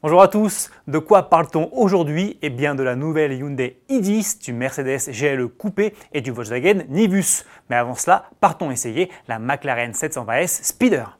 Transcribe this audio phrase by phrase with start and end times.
[0.00, 2.38] Bonjour à tous, de quoi parle-t-on aujourd'hui?
[2.40, 7.44] Eh bien de la nouvelle Hyundai i10, du Mercedes GLE Coupé et du Volkswagen Nivus.
[7.68, 11.18] Mais avant cela, partons essayer la McLaren 720S Speeder.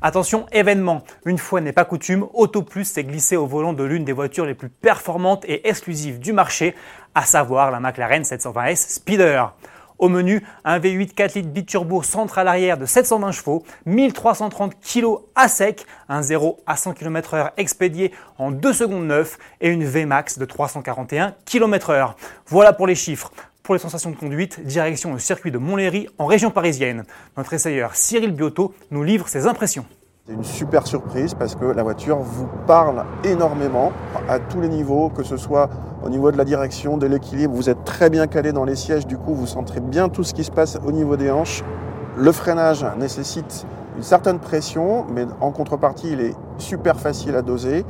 [0.00, 1.02] Attention, événement.
[1.26, 4.54] Une fois n'est pas coutume, AutoPlus s'est glissé au volant de l'une des voitures les
[4.54, 6.74] plus performantes et exclusives du marché,
[7.14, 9.52] à savoir la McLaren 720S Speeder.
[10.00, 15.46] Au menu, un V8 4 litres biturbo central arrière de 720 chevaux, 1330 kg à
[15.46, 20.46] sec, un 0 à 100 km/h expédié en 2 secondes 9 et une VMAX de
[20.46, 22.14] 341 km/h.
[22.46, 23.30] Voilà pour les chiffres.
[23.62, 27.04] Pour les sensations de conduite, direction le circuit de Montlhéry en région parisienne.
[27.36, 29.84] Notre essayeur Cyril Biotto nous livre ses impressions.
[30.30, 33.90] C'est une super surprise parce que la voiture vous parle énormément
[34.28, 35.68] à tous les niveaux, que ce soit
[36.04, 37.52] au niveau de la direction, de l'équilibre.
[37.52, 40.32] Vous êtes très bien calé dans les sièges, du coup vous sentirez bien tout ce
[40.32, 41.64] qui se passe au niveau des hanches.
[42.16, 43.66] Le freinage nécessite
[43.96, 47.84] une certaine pression, mais en contrepartie il est super facile à doser.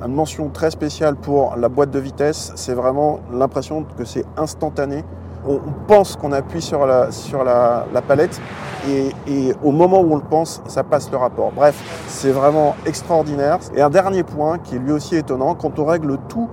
[0.00, 5.02] Une mention très spéciale pour la boîte de vitesse, c'est vraiment l'impression que c'est instantané
[5.46, 8.40] on, pense qu'on appuie sur la, sur la, palette
[8.88, 11.52] et, au moment où on le pense, ça passe le rapport.
[11.52, 11.74] Bref,
[12.08, 13.58] c'est vraiment extraordinaire.
[13.74, 16.48] Et un dernier point qui est lui aussi étonnant, quand on règle tout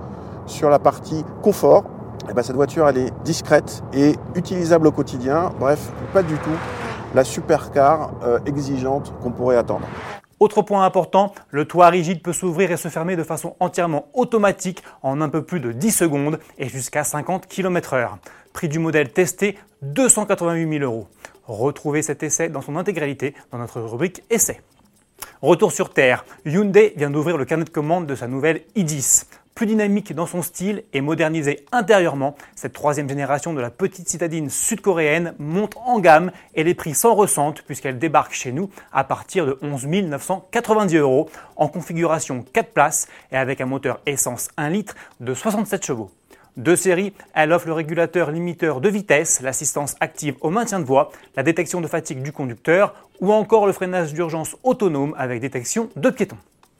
[0.46, 1.84] sur la partie confort,
[2.30, 5.52] eh ben cette voiture elle est discrète et utilisable au quotidien.
[5.58, 6.50] Bref, pas du tout
[7.14, 9.86] la supercar euh, exigeante qu'on pourrait attendre.
[10.40, 14.82] Autre point important, le toit rigide peut s'ouvrir et se fermer de façon entièrement automatique
[15.02, 18.08] en un peu plus de 10 secondes et jusqu'à 50 km/h.
[18.52, 21.08] Prix du modèle testé 288 000 euros.
[21.46, 24.60] Retrouvez cet essai dans son intégralité dans notre rubrique Essai.
[25.40, 29.26] Retour sur Terre, Hyundai vient d'ouvrir le carnet de commande de sa nouvelle i10.
[29.54, 34.48] Plus dynamique dans son style et modernisée intérieurement, cette troisième génération de la petite citadine
[34.48, 39.44] sud-coréenne monte en gamme et les prix s'en ressentent puisqu'elle débarque chez nous à partir
[39.44, 44.94] de 11 990 euros en configuration 4 places et avec un moteur essence 1 litre
[45.20, 46.10] de 67 chevaux.
[46.58, 51.10] De série, elle offre le régulateur limiteur de vitesse, l'assistance active au maintien de voie,
[51.34, 56.10] la détection de fatigue du conducteur ou encore le freinage d'urgence autonome avec détection de
[56.10, 56.36] piétons.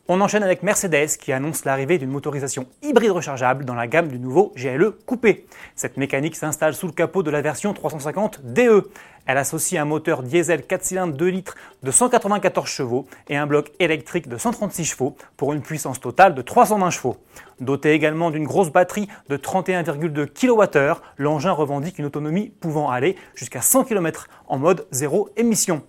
[0.09, 4.19] On enchaîne avec Mercedes qui annonce l'arrivée d'une motorisation hybride rechargeable dans la gamme du
[4.19, 5.47] nouveau GLE coupé.
[5.77, 8.91] Cette mécanique s'installe sous le capot de la version 350 DE.
[9.27, 11.55] Elle associe un moteur diesel 4 cylindres 2 litres
[11.85, 16.43] de 194 chevaux et un bloc électrique de 136 chevaux pour une puissance totale de
[16.43, 17.19] 320 chevaux.
[17.61, 23.61] Doté également d'une grosse batterie de 31,2 kWh, l'engin revendique une autonomie pouvant aller jusqu'à
[23.61, 25.83] 100 km en mode zéro émission.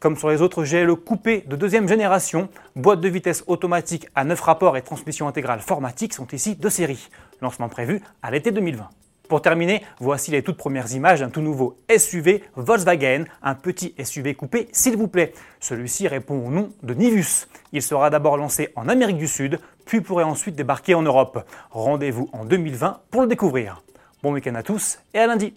[0.00, 4.40] Comme sur les autres GLE coupés de deuxième génération, boîte de vitesse automatique à 9
[4.40, 7.08] rapports et transmission intégrale formatique sont ici de série.
[7.42, 8.88] Lancement prévu à l'été 2020.
[9.28, 14.34] Pour terminer, voici les toutes premières images d'un tout nouveau SUV Volkswagen, un petit SUV
[14.34, 15.32] coupé s'il vous plaît.
[15.58, 17.48] Celui-ci répond au nom de Nivus.
[17.72, 21.44] Il sera d'abord lancé en Amérique du Sud, puis pourrait ensuite débarquer en Europe.
[21.72, 23.82] Rendez-vous en 2020 pour le découvrir.
[24.22, 25.54] Bon week-end à tous et à lundi